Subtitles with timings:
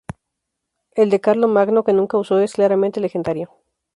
[0.95, 3.51] El de Carlomagno, que nunca usó, es claramente legendario.